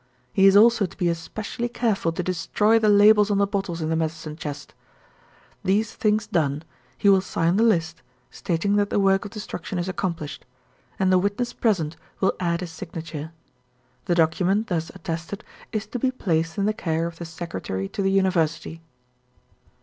[0.33, 3.89] He is also to be especially careful to destroy the labels on the bottles in
[3.89, 4.73] the medicine chest.
[5.63, 6.63] These things done,
[6.97, 8.01] he will sign the list,
[8.31, 10.43] stating that the work of destruction is accomplished;
[10.97, 13.31] and the witness present will add his signature.
[14.05, 18.01] The document, thus attested, is to be placed in the care of the Secretary to
[18.01, 18.81] the University.